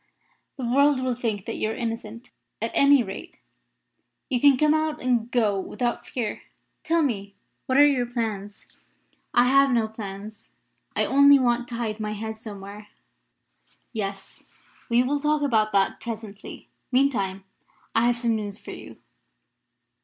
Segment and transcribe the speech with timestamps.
[0.57, 2.31] "The world will think that you are innocent.
[2.59, 3.37] At any rate,
[4.31, 6.41] you can come out and go about without fear.
[6.83, 7.35] Tell me,
[7.67, 8.65] what are your plans?"
[9.31, 10.49] "I have no plans.
[10.95, 12.87] I only want to hide my head somewhere."
[13.93, 14.43] "Yes;
[14.89, 16.67] we will talk about that presently.
[16.91, 17.43] Meantime,
[17.93, 18.97] I have some news for you."